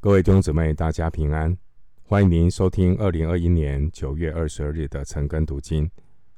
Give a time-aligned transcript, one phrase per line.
[0.00, 1.58] 各位弟兄姊妹，大家平安！
[2.04, 5.90] 欢迎您收听二零二一年九月二十二日的晨更读经。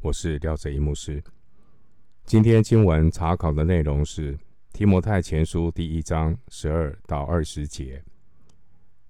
[0.00, 1.24] 我是廖哲一牧师。
[2.26, 4.38] 今天经文查考的内容是
[4.74, 8.04] 提摩太前书第一章十二到二十节。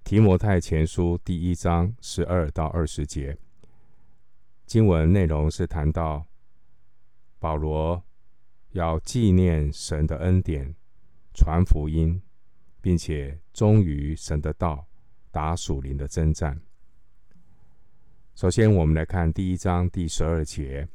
[0.05, 3.37] 提摩太前书第一章十二到二十节
[4.65, 6.25] 经文内容是谈到
[7.37, 8.01] 保罗
[8.71, 10.73] 要纪念神的恩典，
[11.33, 12.21] 传福音。
[12.87, 14.87] 并且忠于神的道，
[15.29, 16.57] 打属灵的征战。
[18.33, 20.87] 首先，我们来看第一章第十二节。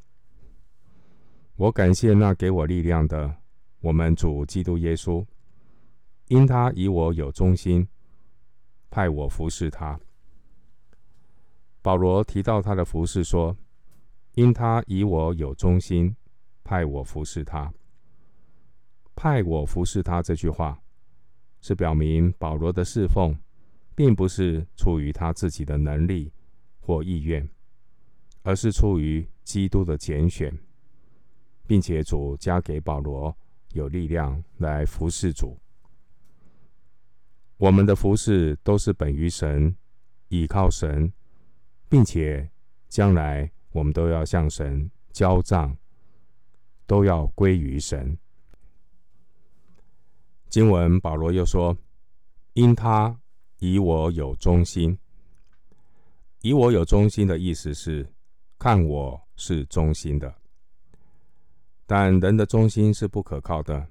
[1.55, 3.37] 我感谢那给我力量的，
[3.79, 5.23] 我们主基督耶稣，
[6.29, 7.87] 因他以我有忠心，
[8.89, 9.99] 派我服侍他。
[11.83, 13.55] 保罗提到他的服侍说
[14.33, 16.15] ：“因他以我有忠心，
[16.63, 17.71] 派我服侍他。”
[19.13, 20.79] 派我服侍他这句话。
[21.63, 23.33] 是表明保罗的侍奉，
[23.95, 26.29] 并不是出于他自己的能力
[26.81, 27.49] 或意愿，
[28.41, 30.59] 而是出于基督的拣选，
[31.65, 33.33] 并且主加给保罗
[33.71, 35.57] 有力量来服侍主。
[37.55, 39.73] 我们的服侍都是本于神，
[40.27, 41.13] 倚靠神，
[41.87, 42.51] 并且
[42.89, 45.77] 将来我们都要向神交账，
[46.85, 48.17] 都要归于神。
[50.53, 51.75] 经文保罗又说
[52.53, 53.19] ：“因他
[53.57, 54.95] 以我有忠心，
[56.43, 58.07] 以我有忠心的意思是
[58.59, 60.31] 看我是忠心的。
[61.87, 63.87] 但人的忠心是不可靠的，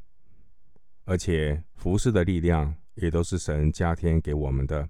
[1.02, 4.88] 而且服侍的力量也都是神加添给我们的。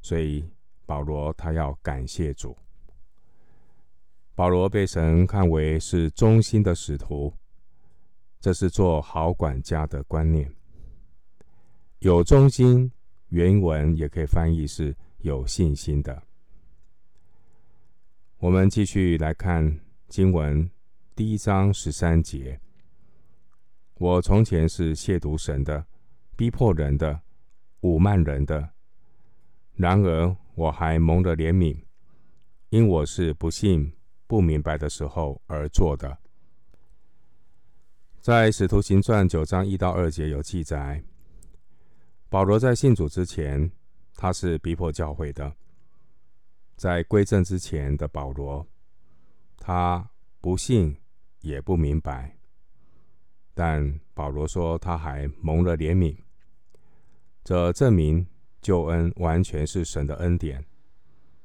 [0.00, 0.42] 所以
[0.86, 2.56] 保罗他要感谢主。
[4.34, 7.34] 保罗被神看为是忠心的使徒，
[8.40, 10.50] 这是做好管家的观念。”
[12.00, 12.90] 有忠心，
[13.28, 16.22] 原文也可以翻译是有信心的。
[18.38, 20.70] 我们继续来看经文
[21.14, 22.58] 第一章十三节：
[23.96, 25.84] 我从前是亵渎神的，
[26.38, 27.20] 逼迫人的，
[27.82, 28.70] 侮慢人的。
[29.74, 31.76] 然而我还蒙了怜悯，
[32.70, 33.92] 因我是不信、
[34.26, 36.16] 不明白的时候而做的。
[38.22, 41.04] 在使徒行传九章一到二节有记载。
[42.30, 43.72] 保罗在信主之前，
[44.14, 45.50] 他是逼迫教会的；
[46.76, 48.64] 在归正之前的保罗，
[49.56, 50.08] 他
[50.40, 50.96] 不信
[51.40, 52.38] 也不明白。
[53.52, 56.16] 但保罗说他还蒙了怜悯，
[57.42, 58.24] 这证明
[58.62, 60.64] 救恩完全是神的恩典，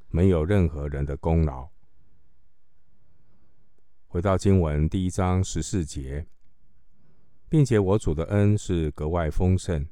[0.09, 1.67] 没有任何人的功劳。
[4.06, 6.28] 回到经文第一章十四节，
[7.50, 9.90] 并且我主的恩是格外丰盛。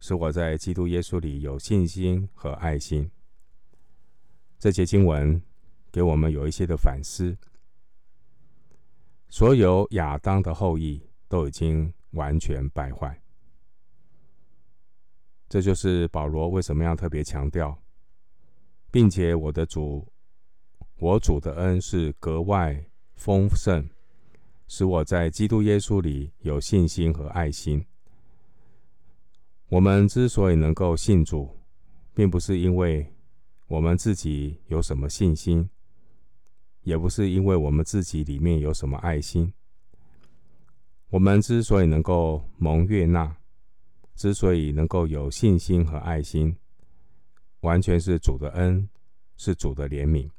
[0.00, 3.10] 使我在基督耶稣里有信心和爱心。
[4.58, 5.40] 这节经文
[5.92, 7.36] 给我们有一些的反思。
[9.28, 13.20] 所有亚当的后裔都已经完全败坏，
[15.48, 17.76] 这就是保罗为什么要特别强调，
[18.90, 20.06] 并且我的主，
[20.98, 22.86] 我主的恩是格外
[23.16, 23.86] 丰盛，
[24.68, 27.84] 使我在基督耶稣里有信心和爱心。
[29.68, 31.50] 我们之所以能够信主，
[32.14, 33.12] 并不是因为
[33.66, 35.68] 我们自己有什么信心，
[36.82, 39.52] 也不是因为我们自己里面有什么爱心。
[41.08, 43.36] 我们之所以能够蒙悦纳，
[44.14, 46.56] 之所以能够有信心和爱心，
[47.60, 48.88] 完全是主的恩，
[49.36, 50.30] 是主的怜悯。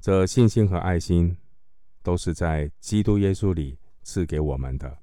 [0.00, 1.36] 这信心和爱心
[2.02, 4.98] 都是在基督耶稣里赐给我们的。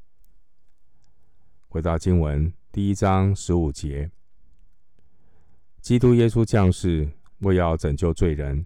[1.67, 2.51] 回到经文。
[2.71, 4.11] 第一章十五节，
[5.81, 7.09] 基督耶稣降世
[7.39, 8.63] 为要拯救罪人，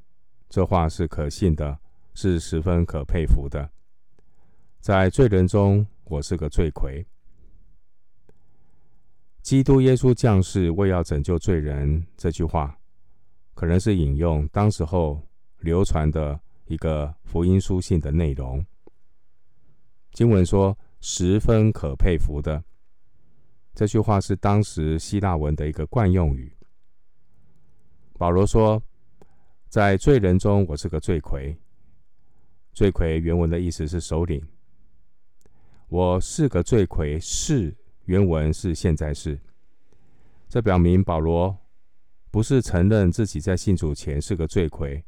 [0.49, 1.79] 这话是可信的，
[2.13, 3.69] 是十分可佩服的。
[4.81, 7.05] 在罪人中，我是个罪魁。
[9.41, 12.77] 基督耶稣降世为要拯救罪人，这句话
[13.53, 15.25] 可能是引用当时候
[15.59, 18.65] 流传的一个福音书信的内容。
[20.11, 22.61] 经文说，十分可佩服的。
[23.73, 26.55] 这句话是当时希腊文的一个惯用语。
[28.19, 28.81] 保罗说
[29.67, 31.57] ：“在罪人中，我是个罪魁。
[32.71, 34.47] 罪魁原文的意思是首领。
[35.87, 37.75] 我是个罪魁，是
[38.05, 39.39] 原文是现在式。
[40.47, 41.57] 这表明保罗
[42.29, 45.03] 不是承认自己在信主前是个罪魁，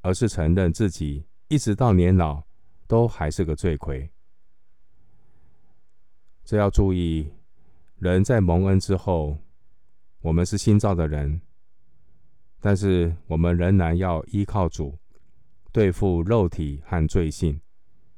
[0.00, 2.42] 而是承认自己一直到年老
[2.86, 4.10] 都还是个罪魁。
[6.42, 7.30] 这要注意。”
[7.98, 9.38] 人在蒙恩之后，
[10.20, 11.40] 我们是新造的人，
[12.60, 14.98] 但是我们仍然要依靠主，
[15.72, 17.58] 对付肉体和罪性，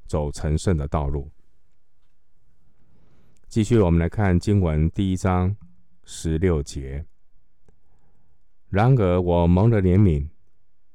[0.06, 1.30] 走成圣的道路。
[3.46, 5.56] 继续，我们来看经文第一章
[6.02, 7.06] 十六节。
[8.68, 10.28] 然而，我蒙了怜悯，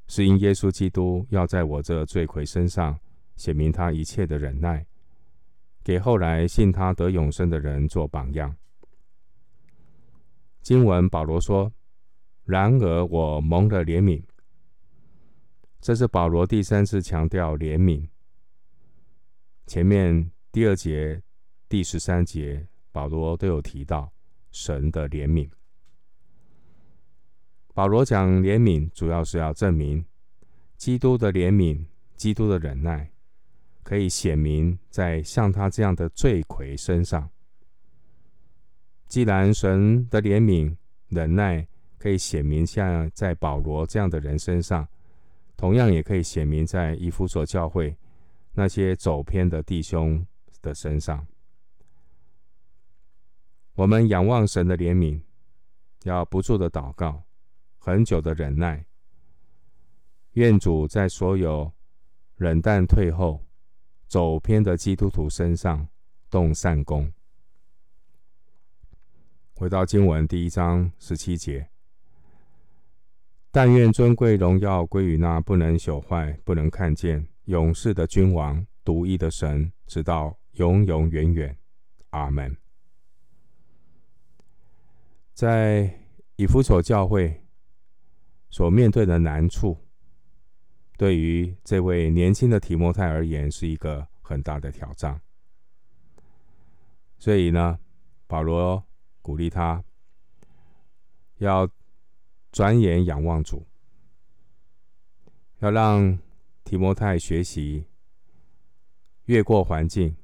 [0.07, 2.99] 是因耶稣基督要在我这罪魁身上
[3.37, 4.85] 显明他一切的忍耐，
[5.85, 8.53] 给后来信他得永生的人做榜样。
[10.63, 11.73] 经文保罗说
[12.45, 14.23] ：“然而我蒙了怜悯。”
[15.81, 18.07] 这是保罗第三次强调怜悯。
[19.67, 21.21] 前面第二节、
[21.67, 24.13] 第十三节，保罗都有提到
[24.51, 25.49] 神的怜悯。
[27.73, 30.05] 保罗讲怜悯，主要是要证明
[30.77, 33.11] 基督的怜悯、基督的忍耐，
[33.83, 37.29] 可以显明在像他这样的罪魁身上。
[39.13, 40.75] 既然神的怜悯、
[41.09, 41.67] 忍耐
[41.99, 44.87] 可以显明像在保罗这样的人身上，
[45.55, 47.95] 同样也可以显明在以弗所教会
[48.53, 50.25] 那些走偏的弟兄
[50.63, 51.27] 的身上。
[53.75, 55.21] 我们仰望神的怜悯，
[56.05, 57.21] 要不住的祷告，
[57.77, 58.83] 很久的忍耐。
[60.31, 61.71] 愿主在所有
[62.37, 63.45] 冷淡退后、
[64.07, 65.87] 走偏的基督徒身上
[66.31, 67.13] 动善工。
[69.63, 71.65] 回到经文第一章十七节，
[73.49, 81.57] 但愿尊贵荣耀归于那不能朽坏、不能看见、永世的君王、独一的神，直到永永远远。
[82.09, 82.53] 阿门。
[85.33, 85.97] 在
[86.35, 87.41] 以弗所教会
[88.49, 89.77] 所面对的难处，
[90.97, 95.21] 对于这位年轻的提摩太而言，是一个很大的挑战。
[97.17, 97.79] 所以呢，
[98.27, 98.83] 保罗。
[99.23, 99.83] 鼓励他
[101.37, 101.67] 要
[102.51, 103.65] 转眼仰望主，
[105.59, 106.19] 要让
[106.63, 107.87] 提摩太学习
[109.25, 110.15] 越过环境，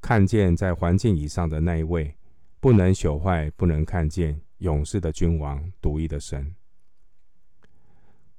[0.00, 2.14] 看见在环境以上的那一位
[2.60, 6.54] 不能朽坏、不能看见、永世的君王、独一的神，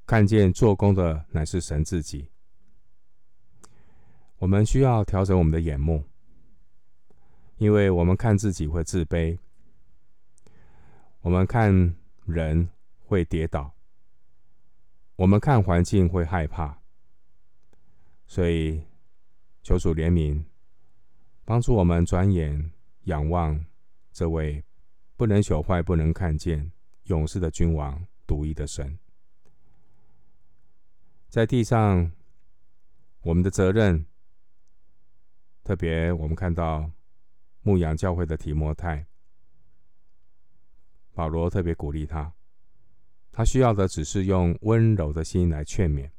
[0.06, 2.30] 看见做工的乃是神自己。
[4.38, 6.04] 我们需要调整我们的眼目。
[7.62, 9.38] 因为我们看自己会自卑，
[11.22, 12.68] 我们看人
[13.06, 13.76] 会跌倒，
[15.16, 16.80] 我们看环境会害怕，
[18.26, 18.84] 所以
[19.62, 20.44] 求主怜悯，
[21.46, 22.72] 帮助我们转眼
[23.04, 23.64] 仰望
[24.12, 24.64] 这位
[25.16, 26.72] 不能朽坏、不能看见、
[27.04, 28.98] 永世的君王、独一的神。
[31.30, 32.12] 在地上，
[33.22, 34.08] 我们的责任，
[35.64, 36.90] 特别我们看到。
[37.64, 39.06] 牧养教会的提摩太，
[41.14, 42.34] 保罗特别鼓励他，
[43.32, 46.10] 他需要的只是用温柔的心来劝勉。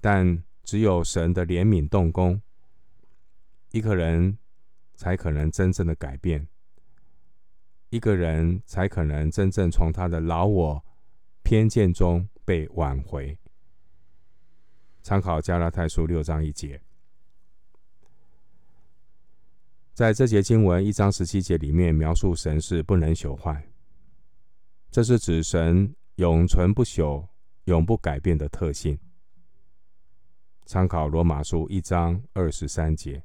[0.00, 2.40] 但只有神的怜悯动工，
[3.70, 4.38] 一个人
[4.94, 6.46] 才可能真正的改变，
[7.88, 10.84] 一个人才可能真正从他的老我
[11.42, 13.38] 偏见中被挽回。
[15.02, 16.85] 参考加拉太书六章一节。
[19.96, 23.66] 在这节经文一章十七节里面描述神是不能朽坏，
[24.90, 27.26] 这是指神永存不朽、
[27.64, 28.98] 永不改变的特性。
[30.66, 33.24] 参考罗马书一章二十三节，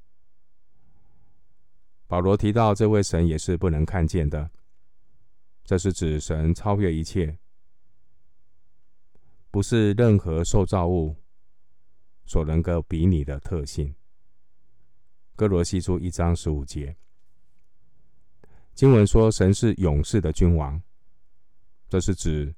[2.07, 4.49] 保罗提到这位神也是不能看见的，
[5.65, 7.37] 这是指神超越一切，
[9.49, 11.17] 不是任何受造物
[12.23, 13.93] 所能够比拟的特性。
[15.41, 16.95] 哥罗西书一章十五节，
[18.75, 20.79] 经文说神是永世的君王，
[21.89, 22.53] 这是指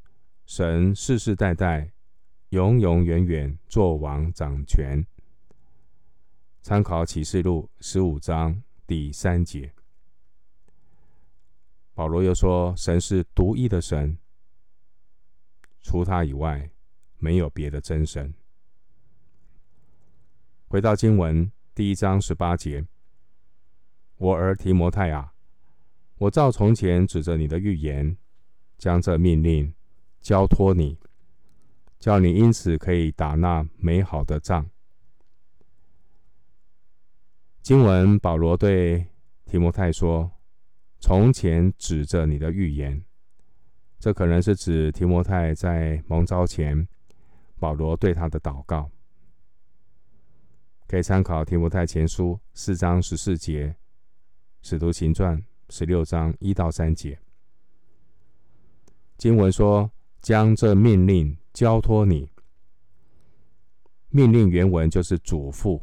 [0.46, 1.94] 神世世代代、
[2.50, 5.02] 永永远远作王掌权。
[6.62, 9.74] 参考启示录十五章第三节，
[11.94, 14.18] 保罗又说神是独一的神，
[15.80, 16.70] 除他以外
[17.18, 18.34] 没有别的真神。
[20.68, 21.50] 回到经文。
[21.76, 22.86] 第一章十八节，
[24.18, 25.34] 我儿提摩太啊，
[26.20, 28.16] 我照从前指着你的预言，
[28.78, 29.74] 将这命令
[30.22, 31.00] 交托你，
[31.98, 34.70] 叫你因此可以打那美好的仗。
[37.64, 39.08] 经文保罗对
[39.46, 40.32] 提摩太说
[41.02, 43.04] ：“从前指着你的预言，
[43.98, 46.88] 这可能是指提摩太在蒙召前，
[47.58, 48.92] 保罗对他的祷告。”
[50.94, 53.76] 可以参考提摩太前书四章十四节，
[54.62, 57.18] 使徒行传十六章一到三节。
[59.18, 59.90] 经文说
[60.22, 62.30] ：“将这命令交托你。”
[64.10, 65.82] 命令原文就是嘱咐。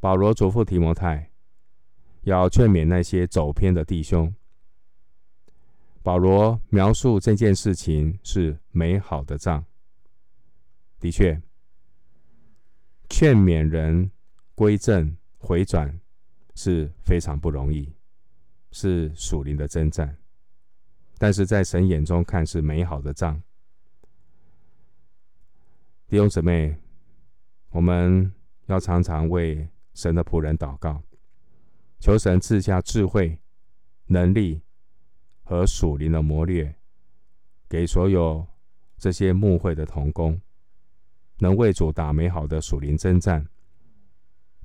[0.00, 1.30] 保罗嘱咐提摩太，
[2.24, 4.34] 要劝勉那些走偏的弟兄。
[6.02, 9.64] 保罗描述这件事情是美好的仗。
[10.98, 11.40] 的确，
[13.10, 14.10] 劝勉人
[14.54, 16.00] 归正回转
[16.54, 17.92] 是非常不容易，
[18.70, 20.16] 是属灵的征战。
[21.18, 23.42] 但是在神眼中看是美好的仗。
[26.06, 26.74] 弟兄姊妹，
[27.70, 28.32] 我们
[28.66, 31.02] 要常常为神的仆人祷告，
[31.98, 33.38] 求神赐下智慧、
[34.06, 34.62] 能力
[35.42, 36.74] 和属灵的磨略，
[37.68, 38.46] 给所有
[38.96, 40.40] 这些牧会的同工，
[41.40, 43.44] 能为主打美好的属灵征战，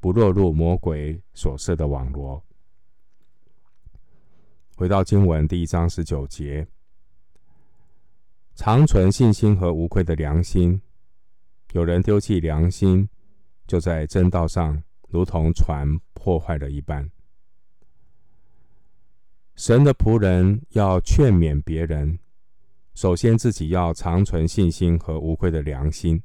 [0.02, 2.44] 不落入魔鬼所设的网罗。
[4.76, 6.68] 回到经文第一章十九节，
[8.56, 10.82] 常存信心和无愧的良心。
[11.72, 13.08] 有人丢弃良心，
[13.66, 17.10] 就在真道上，如同船破坏了一般。
[19.56, 22.20] 神的仆人要劝勉别人，
[22.96, 26.22] 首先自己要常存信心和无愧的良心。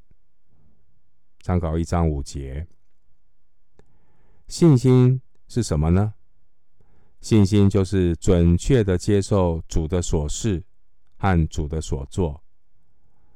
[1.40, 2.66] 参考一章五节，
[4.48, 6.14] 信心是什么呢？
[7.20, 10.62] 信心就是准确的接受主的所示
[11.16, 12.42] 和主的所做，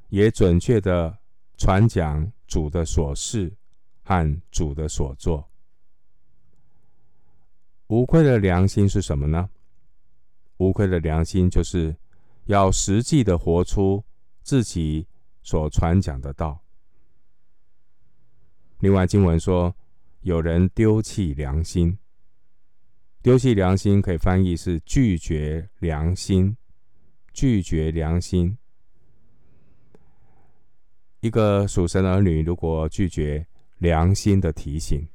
[0.09, 1.19] 也准确的。
[1.57, 3.57] 传讲主的所事
[4.03, 5.49] 和主的所做，
[7.87, 9.49] 无愧的良心是什么呢？
[10.57, 11.97] 无愧的良心就是
[12.47, 14.05] 要实际的活出
[14.43, 15.07] 自己
[15.43, 16.64] 所传讲的道。
[18.85, 19.75] 另外经文说，
[20.21, 21.97] 有人丢弃良心，
[23.23, 26.55] 丢弃良心可以翻译是拒绝良心，
[27.33, 28.59] 拒绝良心。
[31.21, 33.47] 一个属神儿女，如果拒绝
[33.79, 35.09] 良心的提醒，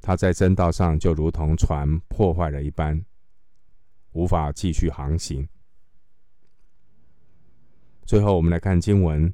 [0.00, 3.06] 他在真道上就如同船破坏了一般，
[4.10, 5.48] 无法继续航行。
[8.04, 9.32] 最后，我们来看经文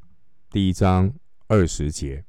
[0.50, 1.10] 第一章
[1.46, 2.22] 二十节，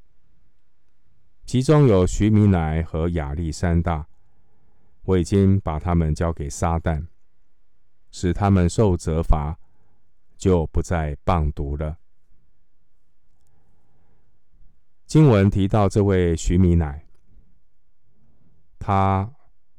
[1.54, 4.08] 其中有徐米乃和亚历山大，
[5.04, 7.06] 我已经把他们交给撒旦，
[8.10, 9.56] 使他们受责罚，
[10.36, 11.96] 就不再谤读了。
[15.06, 17.06] 经文提到这位徐米乃，
[18.80, 19.32] 他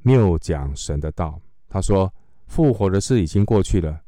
[0.02, 1.40] 谬讲神的道。
[1.68, 2.14] 他说
[2.46, 4.00] 复活的事已经过去了。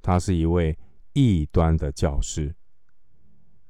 [0.00, 0.78] 他是一位
[1.12, 2.54] 异端的教师，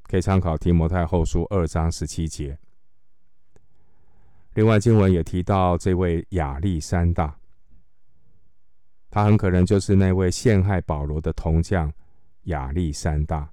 [0.05, 2.57] 可以参考提摩太后书二章十七节。
[4.57, 7.39] 另外，经文也提到这位亚历山大，
[9.11, 11.93] 他很可能就是那位陷害保罗的铜匠
[12.45, 13.51] 亚历山大。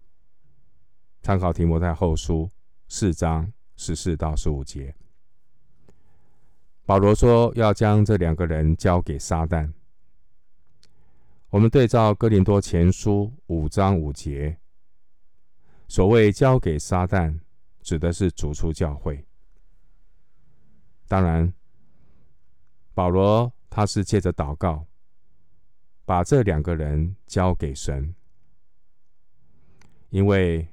[1.22, 2.50] 参考提摩太后书。
[2.89, 4.93] 四章十四到十五节，
[6.86, 9.74] 保罗说要将这两个人交给撒旦。
[11.50, 14.55] 我们对照哥林多前书五章五节，
[15.88, 17.39] 所谓交给撒旦，
[17.81, 19.25] 指的是逐出教会。
[21.13, 21.53] 当然，
[22.96, 24.84] 保罗他是借着祷告，
[26.05, 28.15] 把这两个人交给神，
[30.10, 30.67] 因为。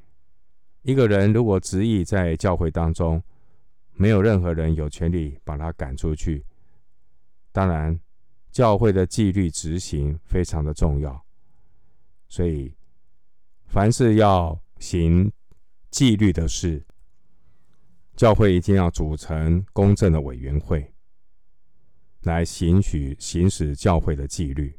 [0.81, 3.23] 一个人如果执意在教会当中，
[3.93, 6.43] 没有任何人有权利把他赶出去。
[7.53, 8.01] 当然，
[8.51, 11.23] 教会的纪律执行非常的重要，
[12.29, 12.75] 所以
[13.67, 15.31] 凡是要行
[15.91, 16.83] 纪律的事，
[18.21, 20.93] 教会一定要组成公正的委员会，
[22.21, 24.79] 来行许行使教会的纪律。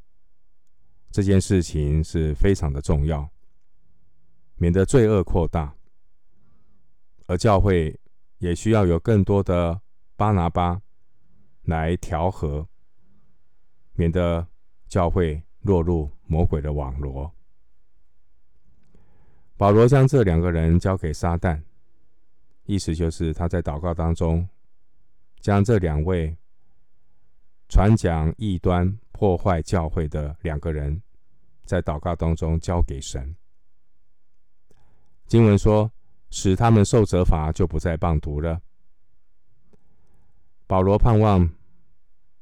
[1.09, 3.27] 这件事情是非常的重要，
[4.57, 5.75] 免得罪恶扩大。
[7.25, 7.99] 而教会
[8.37, 9.81] 也需要有更多的
[10.15, 10.79] 巴拿巴
[11.63, 12.69] 来调和，
[13.93, 14.47] 免得
[14.87, 17.33] 教会落入魔鬼的网罗。
[19.57, 21.59] 保罗将这两个人交给撒旦，
[22.65, 24.47] 意思就是他在祷告当中
[25.39, 26.35] 将这两位
[27.67, 31.01] 传讲异端、破坏教会的两个人，
[31.65, 33.35] 在祷告当中交给神。
[35.27, 35.91] 经文说。
[36.33, 38.61] 使他们受责罚，就不再谤读了。
[40.65, 41.51] 保罗盼望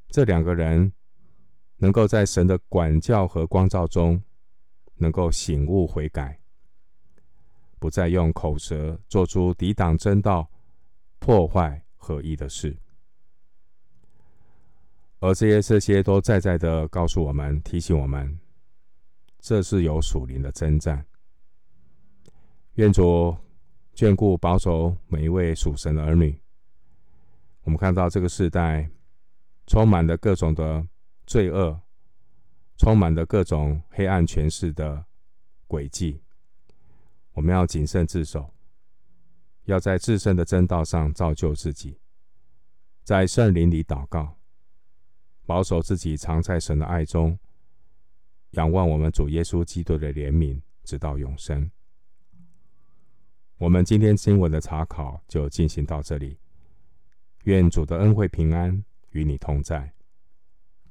[0.10, 0.94] 这两个人
[1.78, 4.22] 能够在神的管教和光照中，
[4.98, 6.40] 能够醒悟悔改，
[7.80, 10.48] 不再用口舌做出抵挡真道、
[11.18, 12.78] 破坏合一的事。
[15.20, 18.40] 而这些这些都在在的告诉我们、提醒我们，
[19.40, 21.06] 这是有属灵的征战。
[22.76, 23.36] 愿主
[23.96, 26.40] 眷顾保守每一位属神的儿女。
[27.64, 28.90] 我们看到这个时代
[29.68, 30.88] 充满了各种的
[31.28, 31.82] 罪恶，
[32.78, 35.06] 充满了各种黑暗权势的
[35.68, 36.22] 诡计。
[37.39, 38.53] 我们要谨慎自守，
[39.63, 41.98] 要在自身的真道上造就自己，
[43.05, 44.38] 在圣灵里祷告，
[45.46, 47.39] 保守自己藏在神的爱中，
[48.51, 51.72] 仰望我们主耶稣基督的怜悯，直到永生。
[53.58, 56.38] 我们今天经文的查考就进行到这里。
[57.46, 59.93] 愿主的恩惠平安与你同在。